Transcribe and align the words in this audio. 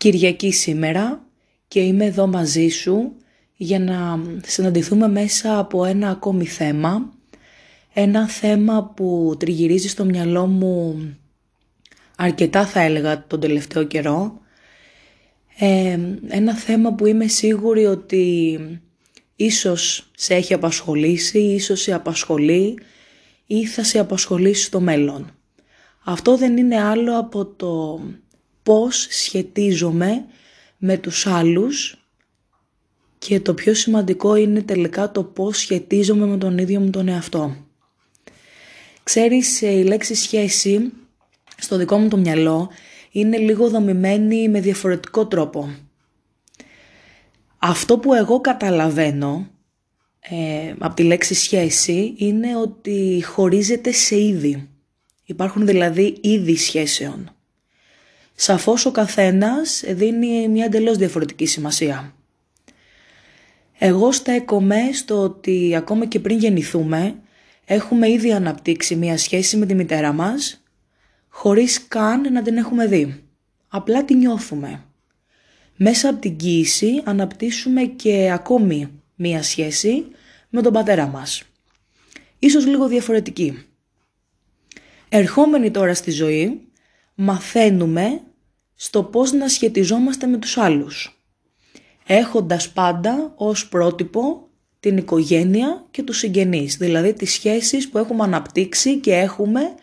Κυριακή 0.00 0.52
σήμερα 0.52 1.26
και 1.68 1.80
είμαι 1.80 2.04
εδώ 2.04 2.26
μαζί 2.26 2.68
σου 2.68 3.12
για 3.56 3.78
να 3.78 4.20
συναντηθούμε 4.46 5.08
μέσα 5.08 5.58
από 5.58 5.84
ένα 5.84 6.10
ακόμη 6.10 6.46
θέμα. 6.46 7.12
Ένα 7.92 8.28
θέμα 8.28 8.92
που 8.96 9.34
τριγυρίζει 9.38 9.88
στο 9.88 10.04
μυαλό 10.04 10.46
μου 10.46 11.00
αρκετά 12.16 12.66
θα 12.66 12.80
έλεγα 12.80 13.26
τον 13.26 13.40
τελευταίο 13.40 13.84
καιρό. 13.84 14.40
Ε, 15.58 15.98
ένα 16.28 16.54
θέμα 16.54 16.94
που 16.94 17.06
είμαι 17.06 17.26
σίγουρη 17.26 17.86
ότι 17.86 18.58
ίσως 19.36 20.10
σε 20.16 20.34
έχει 20.34 20.54
απασχολήσει, 20.54 21.38
ίσως 21.38 21.80
σε 21.80 21.92
απασχολεί 21.92 22.78
ή 23.46 23.66
θα 23.66 23.84
σε 23.84 23.98
απασχολήσει 23.98 24.64
στο 24.64 24.80
μέλλον. 24.80 25.30
Αυτό 26.04 26.36
δεν 26.36 26.56
είναι 26.56 26.80
άλλο 26.82 27.18
από 27.18 27.46
το 27.46 28.00
πώς 28.62 29.06
σχετίζομαι 29.10 30.24
με 30.78 30.96
τους 30.96 31.26
άλλους 31.26 32.04
και 33.18 33.40
το 33.40 33.54
πιο 33.54 33.74
σημαντικό 33.74 34.34
είναι 34.36 34.62
τελικά 34.62 35.10
το 35.10 35.24
πώς 35.24 35.58
σχετίζομαι 35.58 36.26
με 36.26 36.36
τον 36.36 36.58
ίδιο 36.58 36.80
μου 36.80 36.90
τον 36.90 37.08
εαυτό. 37.08 37.56
Ξέρεις, 39.02 39.60
η 39.60 39.82
λέξη 39.84 40.14
σχέση 40.14 40.92
στο 41.56 41.76
δικό 41.76 41.98
μου 41.98 42.08
το 42.08 42.16
μυαλό 42.16 42.70
είναι 43.10 43.36
λίγο 43.36 43.68
δομημένη 43.68 44.48
με 44.48 44.60
διαφορετικό 44.60 45.26
τρόπο. 45.26 45.70
Αυτό 47.58 47.98
που 47.98 48.14
εγώ 48.14 48.40
καταλαβαίνω 48.40 49.50
ε, 50.20 50.74
από 50.78 50.94
τη 50.94 51.02
λέξη 51.02 51.34
σχέση 51.34 52.14
είναι 52.16 52.56
ότι 52.56 53.22
χωρίζεται 53.26 53.92
σε 53.92 54.20
είδη. 54.20 54.68
Υπάρχουν 55.24 55.66
δηλαδή 55.66 56.16
είδη 56.20 56.56
σχέσεων. 56.56 57.34
Σαφώς 58.42 58.86
ο 58.86 58.90
καθένας 58.90 59.82
δίνει 59.86 60.48
μια 60.48 60.64
εντελώς 60.64 60.96
διαφορετική 60.96 61.46
σημασία. 61.46 62.14
Εγώ 63.78 64.12
στέκομαι 64.12 64.80
στο 64.92 65.22
ότι 65.22 65.74
ακόμα 65.76 66.06
και 66.06 66.20
πριν 66.20 66.38
γεννηθούμε 66.38 67.14
έχουμε 67.64 68.10
ήδη 68.10 68.32
αναπτύξει 68.32 68.96
μια 68.96 69.18
σχέση 69.18 69.56
με 69.56 69.66
τη 69.66 69.74
μητέρα 69.74 70.12
μας 70.12 70.62
χωρίς 71.28 71.88
καν 71.88 72.32
να 72.32 72.42
την 72.42 72.56
έχουμε 72.56 72.86
δει. 72.86 73.24
Απλά 73.68 74.04
την 74.04 74.18
νιώθουμε. 74.18 74.84
Μέσα 75.76 76.08
από 76.08 76.20
την 76.20 76.36
κοίηση 76.36 77.02
αναπτύσσουμε 77.04 77.82
και 77.82 78.30
ακόμη 78.32 78.90
μία 79.14 79.42
σχέση 79.42 80.06
με 80.48 80.62
τον 80.62 80.72
πατέρα 80.72 81.06
μας. 81.06 81.42
Ίσως 82.38 82.66
λίγο 82.66 82.88
διαφορετική. 82.88 83.64
Ερχόμενοι 85.08 85.70
τώρα 85.70 85.94
στη 85.94 86.10
ζωή, 86.10 86.60
μαθαίνουμε 87.14 88.20
στο 88.82 89.02
πώς 89.02 89.32
να 89.32 89.48
σχετιζόμαστε 89.48 90.26
με 90.26 90.38
τους 90.38 90.56
άλλους. 90.56 91.22
Έχοντας 92.06 92.70
πάντα 92.72 93.32
ως 93.36 93.68
πρότυπο 93.68 94.48
την 94.80 94.96
οικογένεια 94.96 95.86
και 95.90 96.02
τους 96.02 96.18
συγγενείς, 96.18 96.76
δηλαδή 96.76 97.12
τις 97.12 97.32
σχέσεις 97.32 97.88
που 97.88 97.98
έχουμε 97.98 98.22
αναπτύξει 98.22 98.98
και 98.98 99.14
έχουμε 99.14 99.74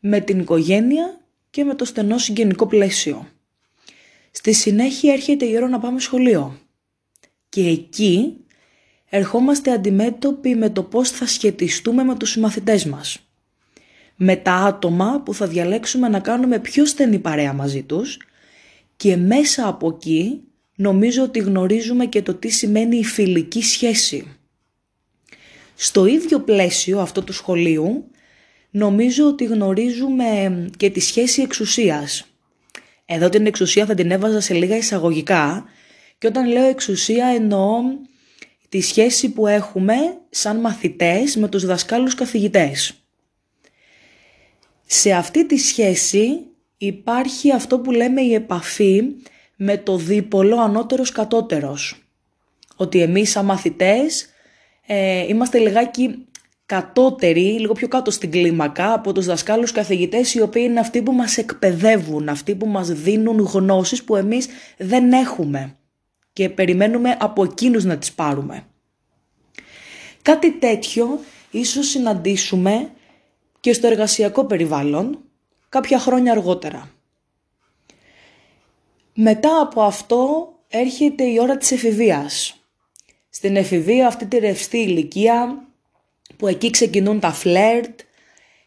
με 0.00 0.20
την 0.20 0.38
οικογένεια 0.38 1.20
και 1.50 1.64
με 1.64 1.74
το 1.74 1.84
στενό 1.84 2.18
συγγενικό 2.18 2.66
πλαίσιο. 2.66 3.28
Στη 4.30 4.52
συνέχεια 4.52 5.12
έρχεται 5.12 5.44
η 5.44 5.56
ώρα 5.56 5.68
να 5.68 5.78
πάμε 5.78 6.00
σχολείο. 6.00 6.58
Και 7.48 7.66
εκεί 7.68 8.36
ερχόμαστε 9.08 9.70
αντιμέτωποι 9.70 10.54
με 10.54 10.70
το 10.70 10.82
πώς 10.82 11.10
θα 11.10 11.26
σχετιστούμε 11.26 12.04
με 12.04 12.16
τους 12.16 12.30
συμμαθητές 12.30 12.84
μας. 12.84 13.18
Με 14.16 14.36
τα 14.36 14.52
άτομα 14.52 15.22
που 15.24 15.34
θα 15.34 15.46
διαλέξουμε 15.46 16.08
να 16.08 16.20
κάνουμε 16.20 16.58
πιο 16.58 16.86
στενή 16.86 17.18
παρέα 17.18 17.52
μαζί 17.52 17.82
τους 17.82 18.18
και 19.02 19.16
μέσα 19.16 19.68
από 19.68 19.88
εκεί 19.88 20.40
νομίζω 20.74 21.22
ότι 21.22 21.38
γνωρίζουμε 21.38 22.06
και 22.06 22.22
το 22.22 22.34
τι 22.34 22.48
σημαίνει 22.48 22.96
η 22.96 23.04
φιλική 23.04 23.62
σχέση. 23.62 24.36
Στο 25.74 26.06
ίδιο 26.06 26.40
πλαίσιο 26.40 27.00
αυτό 27.00 27.22
του 27.22 27.32
σχολείου 27.32 28.10
νομίζω 28.70 29.26
ότι 29.26 29.44
γνωρίζουμε 29.44 30.64
και 30.76 30.90
τη 30.90 31.00
σχέση 31.00 31.42
εξουσίας. 31.42 32.26
Εδώ 33.04 33.28
την 33.28 33.46
εξουσία 33.46 33.86
θα 33.86 33.94
την 33.94 34.10
έβαζα 34.10 34.40
σε 34.40 34.54
λίγα 34.54 34.76
εισαγωγικά 34.76 35.64
και 36.18 36.26
όταν 36.26 36.48
λέω 36.48 36.64
εξουσία 36.64 37.26
εννοώ 37.26 37.82
τη 38.68 38.80
σχέση 38.80 39.28
που 39.28 39.46
έχουμε 39.46 39.96
σαν 40.30 40.60
μαθητές 40.60 41.36
με 41.36 41.48
τους 41.48 41.66
δασκάλους 41.66 42.14
καθηγητές. 42.14 42.94
Σε 44.86 45.12
αυτή 45.12 45.46
τη 45.46 45.56
σχέση 45.56 46.46
υπάρχει 46.86 47.52
αυτό 47.52 47.78
που 47.78 47.90
λέμε 47.90 48.20
η 48.20 48.34
επαφή 48.34 49.02
με 49.56 49.78
το 49.78 49.96
δίπολο 49.96 50.60
ανώτερος 50.60 51.12
κατώτερος. 51.12 52.04
Ότι 52.76 53.00
εμείς 53.00 53.30
σαν 53.30 53.44
μαθητές 53.44 54.26
ε, 54.86 55.26
είμαστε 55.26 55.58
λιγάκι 55.58 56.26
κατώτεροι, 56.66 57.40
λίγο 57.40 57.72
πιο 57.72 57.88
κάτω 57.88 58.10
στην 58.10 58.30
κλίμακα 58.30 58.92
από 58.92 59.12
τους 59.12 59.26
δασκάλους 59.26 59.72
καθηγητές 59.72 60.34
οι 60.34 60.40
οποίοι 60.40 60.66
είναι 60.66 60.80
αυτοί 60.80 61.02
που 61.02 61.12
μας 61.12 61.38
εκπαιδεύουν, 61.38 62.28
αυτοί 62.28 62.54
που 62.54 62.66
μας 62.66 62.88
δίνουν 62.88 63.38
γνώσεις 63.38 64.04
που 64.04 64.16
εμείς 64.16 64.48
δεν 64.76 65.12
έχουμε 65.12 65.76
και 66.32 66.48
περιμένουμε 66.48 67.16
από 67.20 67.42
εκείνους 67.44 67.84
να 67.84 67.98
τις 67.98 68.12
πάρουμε. 68.12 68.66
Κάτι 70.22 70.52
τέτοιο 70.52 71.20
ίσως 71.50 71.88
συναντήσουμε 71.88 72.90
και 73.60 73.72
στο 73.72 73.86
εργασιακό 73.86 74.44
περιβάλλον 74.44 75.18
κάποια 75.72 75.98
χρόνια 75.98 76.32
αργότερα. 76.32 76.90
Μετά 79.14 79.60
από 79.60 79.82
αυτό 79.82 80.52
έρχεται 80.68 81.24
η 81.24 81.38
ώρα 81.40 81.56
της 81.56 81.70
εφηβείας. 81.70 82.60
Στην 83.30 83.56
εφηβεία 83.56 84.06
αυτή 84.06 84.26
τη 84.26 84.38
ρευστή 84.38 84.78
ηλικία 84.78 85.68
που 86.36 86.46
εκεί 86.46 86.70
ξεκινούν 86.70 87.20
τα 87.20 87.32
φλερτ 87.32 88.00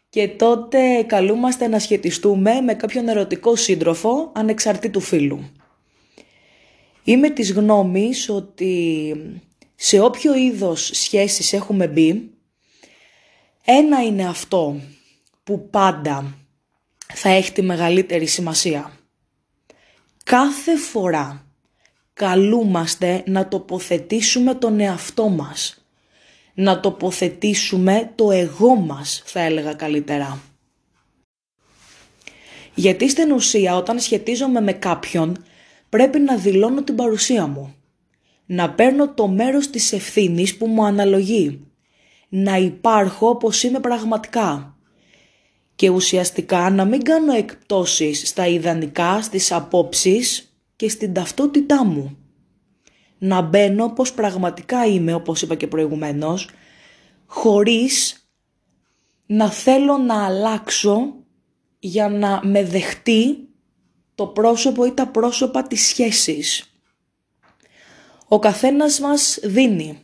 και 0.08 0.28
τότε 0.28 1.02
καλούμαστε 1.02 1.66
να 1.66 1.78
σχετιστούμε 1.78 2.60
με 2.60 2.74
κάποιον 2.74 3.08
ερωτικό 3.08 3.56
σύντροφο 3.56 4.32
ανεξαρτήτου 4.34 5.00
φίλου. 5.00 5.50
Είμαι 7.04 7.30
της 7.30 7.52
γνώμης 7.52 8.28
ότι 8.28 9.14
σε 9.74 10.00
όποιο 10.00 10.34
είδος 10.34 10.90
σχέσεις 10.92 11.52
έχουμε 11.52 11.86
μπει, 11.88 12.30
ένα 13.64 14.02
είναι 14.02 14.28
αυτό 14.28 14.80
που 15.44 15.68
πάντα 15.70 16.45
θα 17.14 17.28
έχει 17.28 17.52
τη 17.52 17.62
μεγαλύτερη 17.62 18.26
σημασία. 18.26 18.90
Κάθε 20.24 20.76
φορά 20.76 21.46
καλούμαστε 22.12 23.22
να 23.26 23.48
τοποθετήσουμε 23.48 24.54
τον 24.54 24.80
εαυτό 24.80 25.28
μας 25.28 25.86
να 26.58 26.80
τοποθετήσουμε 26.80 28.12
το 28.14 28.30
εγώ 28.30 28.74
μας, 28.74 29.22
θα 29.24 29.40
έλεγα 29.40 29.74
καλύτερα. 29.74 30.40
Γιατί 32.74 33.10
στην 33.10 33.32
ουσία 33.32 33.76
όταν 33.76 34.00
σχετίζομαι 34.00 34.60
με 34.60 34.72
κάποιον 34.72 35.44
πρέπει 35.88 36.18
να 36.18 36.36
δηλώνω 36.36 36.82
την 36.82 36.94
παρουσία 36.94 37.46
μου. 37.46 37.74
Να 38.46 38.70
παίρνω 38.70 39.14
το 39.14 39.28
μέρος 39.28 39.70
της 39.70 39.92
ευθύνης 39.92 40.56
που 40.56 40.66
μου 40.66 40.84
αναλογεί. 40.84 41.66
Να 42.28 42.56
υπάρχω 42.56 43.28
όπως 43.28 43.62
είμαι 43.62 43.80
πραγματικά. 43.80 44.75
Και 45.76 45.88
ουσιαστικά 45.88 46.70
να 46.70 46.84
μην 46.84 47.02
κάνω 47.02 47.32
εκπτώσεις 47.32 48.28
στα 48.28 48.46
ιδανικά, 48.46 49.22
στις 49.22 49.52
απόψεις 49.52 50.56
και 50.76 50.88
στην 50.88 51.12
ταυτότητά 51.12 51.84
μου 51.84 52.16
να 53.18 53.40
μπαίνω 53.40 53.92
πως 53.92 54.12
πραγματικά 54.12 54.86
είμαι, 54.86 55.14
όπως 55.14 55.42
είπα 55.42 55.54
και 55.54 55.66
προηγουμένως, 55.66 56.48
χωρίς 57.26 58.20
να 59.26 59.50
θέλω 59.50 59.96
να 59.96 60.24
αλλάξω 60.24 61.14
για 61.78 62.08
να 62.08 62.40
με 62.44 62.64
δεχτεί 62.64 63.48
το 64.14 64.26
πρόσωπο 64.26 64.84
ή 64.84 64.92
τα 64.92 65.06
πρόσωπα 65.06 65.62
της 65.62 65.86
σχέσης. 65.86 66.70
Ο 68.28 68.38
καθένας 68.38 69.00
μας 69.00 69.38
δίνει, 69.42 69.98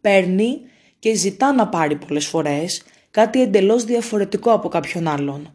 παίρνει 0.00 0.60
και 0.98 1.14
ζητά 1.14 1.52
να 1.52 1.68
πάρει 1.68 1.96
πολλές 1.96 2.26
φορές 2.26 2.82
κάτι 3.10 3.40
εντελώς 3.40 3.84
διαφορετικό 3.84 4.52
από 4.52 4.68
κάποιον 4.68 5.08
άλλον. 5.08 5.54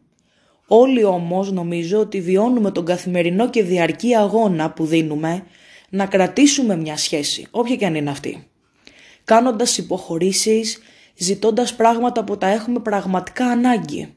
Όλοι 0.68 1.04
όμως 1.04 1.52
νομίζω 1.52 2.00
ότι 2.00 2.22
βιώνουμε 2.22 2.72
τον 2.72 2.86
καθημερινό 2.86 3.50
και 3.50 3.64
διαρκή 3.64 4.16
αγώνα 4.16 4.72
που 4.72 4.86
δίνουμε 4.86 5.44
να 5.90 6.06
κρατήσουμε 6.06 6.76
μια 6.76 6.98
σχέση, 6.98 7.48
όποια 7.52 7.76
και 7.76 7.86
αν 7.86 7.96
είναι 7.96 8.10
αυτή. 8.10 8.48
Κάνοντας 9.24 9.78
υποχωρήσεις, 9.78 10.78
ζητώντας 11.18 11.76
πράγματα 11.76 12.24
που 12.24 12.38
τα 12.38 12.48
έχουμε 12.48 12.80
πραγματικά 12.80 13.46
ανάγκη. 13.46 14.16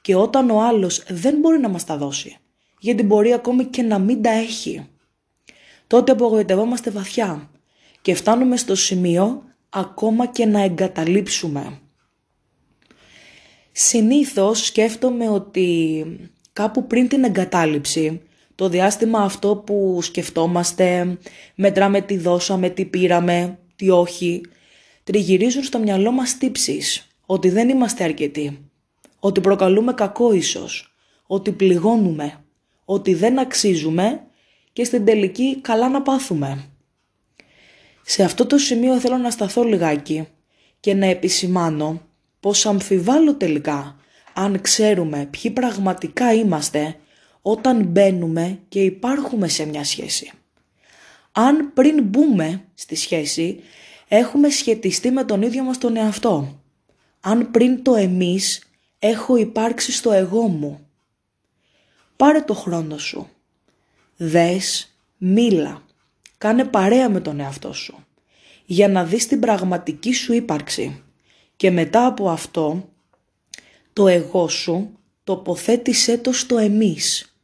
Και 0.00 0.14
όταν 0.14 0.50
ο 0.50 0.62
άλλος 0.62 1.04
δεν 1.08 1.36
μπορεί 1.38 1.58
να 1.58 1.68
μας 1.68 1.84
τα 1.84 1.96
δώσει, 1.96 2.36
γιατί 2.78 3.02
μπορεί 3.02 3.32
ακόμη 3.32 3.64
και 3.64 3.82
να 3.82 3.98
μην 3.98 4.22
τα 4.22 4.30
έχει, 4.30 4.86
τότε 5.86 6.12
απογοητευόμαστε 6.12 6.90
βαθιά 6.90 7.50
και 8.02 8.14
φτάνουμε 8.14 8.56
στο 8.56 8.74
σημείο 8.74 9.42
ακόμα 9.70 10.26
και 10.26 10.46
να 10.46 10.62
εγκαταλείψουμε. 10.62 11.78
Συνήθως 13.82 14.64
σκέφτομαι 14.64 15.28
ότι 15.28 16.04
κάπου 16.52 16.86
πριν 16.86 17.08
την 17.08 17.24
εγκατάλειψη 17.24 18.20
Το 18.54 18.68
διάστημα 18.68 19.18
αυτό 19.18 19.56
που 19.56 19.98
σκεφτόμαστε, 20.02 21.18
μετράμε 21.54 22.00
τι 22.00 22.16
δώσαμε, 22.16 22.68
τι 22.68 22.84
πήραμε, 22.84 23.58
τι 23.76 23.90
όχι, 23.90 24.40
τριγυρίζουν 25.04 25.62
στο 25.62 25.78
μυαλό 25.78 26.12
μας 26.12 26.38
τύψεις, 26.38 27.06
ότι 27.26 27.48
δεν 27.48 27.68
είμαστε 27.68 28.04
αρκετοί, 28.04 28.70
ότι 29.20 29.40
προκαλούμε 29.40 29.92
κακό 29.92 30.32
ίσως, 30.32 30.94
ότι 31.26 31.52
πληγώνουμε, 31.52 32.44
ότι 32.84 33.14
δεν 33.14 33.38
αξίζουμε 33.38 34.22
και 34.72 34.84
στην 34.84 35.04
τελική 35.04 35.60
καλά 35.60 35.88
να 35.88 36.02
πάθουμε. 36.02 36.64
Σε 38.02 38.22
αυτό 38.22 38.46
το 38.46 38.58
σημείο 38.58 38.98
θέλω 38.98 39.16
να 39.16 39.30
σταθώ 39.30 39.62
λιγάκι 39.62 40.28
και 40.80 40.94
να 40.94 41.06
επισημάνω 41.06 42.09
πως 42.40 42.66
αμφιβάλλω 42.66 43.34
τελικά 43.34 43.96
αν 44.34 44.60
ξέρουμε 44.60 45.28
ποιοι 45.30 45.50
πραγματικά 45.50 46.32
είμαστε 46.32 46.96
όταν 47.42 47.82
μπαίνουμε 47.82 48.58
και 48.68 48.80
υπάρχουμε 48.82 49.48
σε 49.48 49.66
μια 49.66 49.84
σχέση. 49.84 50.32
Αν 51.32 51.72
πριν 51.72 52.02
μπούμε 52.02 52.64
στη 52.74 52.94
σχέση 52.94 53.60
έχουμε 54.08 54.48
σχετιστεί 54.48 55.10
με 55.10 55.24
τον 55.24 55.42
ίδιο 55.42 55.62
μας 55.62 55.78
τον 55.78 55.96
εαυτό. 55.96 56.60
Αν 57.20 57.50
πριν 57.50 57.82
το 57.82 57.94
εμείς 57.94 58.62
έχω 58.98 59.36
υπάρξει 59.36 59.92
στο 59.92 60.12
εγώ 60.12 60.42
μου. 60.42 60.86
Πάρε 62.16 62.40
το 62.40 62.54
χρόνο 62.54 62.98
σου. 62.98 63.28
Δες, 64.16 64.94
μίλα. 65.18 65.82
Κάνε 66.38 66.64
παρέα 66.64 67.10
με 67.10 67.20
τον 67.20 67.40
εαυτό 67.40 67.72
σου. 67.72 68.04
Για 68.66 68.88
να 68.88 69.04
δεις 69.04 69.26
την 69.26 69.40
πραγματική 69.40 70.12
σου 70.12 70.32
ύπαρξη. 70.32 71.02
Και 71.60 71.70
μετά 71.70 72.06
από 72.06 72.30
αυτό, 72.30 72.88
το 73.92 74.08
εγώ 74.08 74.48
σου 74.48 74.98
τοποθέτησέ 75.24 76.18
το 76.18 76.32
στο 76.32 76.58
εμείς. 76.58 77.34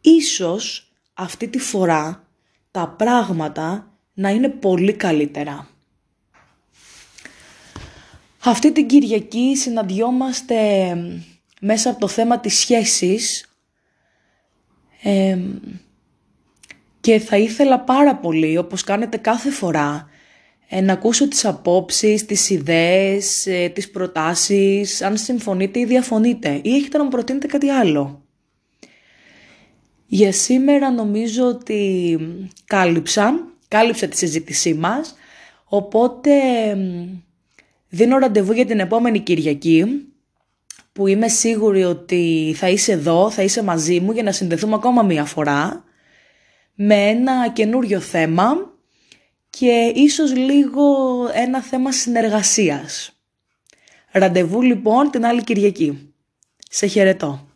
Ίσως 0.00 0.92
αυτή 1.14 1.48
τη 1.48 1.58
φορά 1.58 2.28
τα 2.70 2.88
πράγματα 2.88 3.92
να 4.14 4.30
είναι 4.30 4.48
πολύ 4.48 4.92
καλύτερα. 4.92 5.68
Αυτή 8.44 8.72
την 8.72 8.86
Κυριακή 8.86 9.56
συναντιόμαστε 9.56 10.56
μέσα 11.60 11.90
από 11.90 12.00
το 12.00 12.08
θέμα 12.08 12.40
της 12.40 12.58
σχέσης 12.58 13.54
και 17.00 17.18
θα 17.18 17.36
ήθελα 17.36 17.80
πάρα 17.80 18.16
πολύ, 18.16 18.58
όπως 18.58 18.84
κάνετε 18.84 19.16
κάθε 19.16 19.50
φορά, 19.50 20.08
ε, 20.72 20.80
να 20.80 20.92
ακούσω 20.92 21.28
τις 21.28 21.44
απόψεις, 21.44 22.26
τις 22.26 22.50
ιδέες, 22.50 23.46
ε, 23.46 23.68
τις 23.68 23.90
προτάσεις, 23.90 25.02
αν 25.02 25.16
συμφωνείτε 25.16 25.78
ή 25.78 25.84
διαφωνείτε. 25.84 26.60
Ή 26.62 26.74
έχετε 26.74 26.98
να 26.98 27.04
μου 27.04 27.10
προτείνετε 27.10 27.46
κάτι 27.46 27.68
άλλο. 27.68 28.24
Για 30.06 30.32
σήμερα 30.32 30.90
νομίζω 30.90 31.46
ότι 31.46 32.18
κάλυψα, 32.66 33.46
κάλυψα 33.68 34.06
τη 34.06 34.16
συζήτησή 34.16 34.74
μας, 34.74 35.14
οπότε 35.64 36.30
δίνω 37.88 38.18
ραντεβού 38.18 38.52
για 38.52 38.66
την 38.66 38.80
επόμενη 38.80 39.18
Κυριακή, 39.18 39.84
που 40.92 41.06
είμαι 41.06 41.28
σίγουρη 41.28 41.84
ότι 41.84 42.54
θα 42.56 42.68
είσαι 42.68 42.92
εδώ, 42.92 43.30
θα 43.30 43.42
είσαι 43.42 43.62
μαζί 43.62 44.00
μου 44.00 44.12
για 44.12 44.22
να 44.22 44.32
συνδεθούμε 44.32 44.74
ακόμα 44.74 45.02
μία 45.02 45.24
φορά, 45.24 45.84
με 46.74 46.94
ένα 46.94 47.48
καινούριο 47.48 48.00
θέμα 48.00 48.70
και 49.50 49.92
ίσως 49.94 50.34
λίγο 50.36 50.84
ένα 51.34 51.62
θέμα 51.62 51.92
συνεργασίας. 51.92 53.12
Ραντεβού 54.10 54.62
λοιπόν 54.62 55.10
την 55.10 55.24
άλλη 55.24 55.44
Κυριακή. 55.44 56.14
Σε 56.70 56.86
χαιρετώ. 56.86 57.49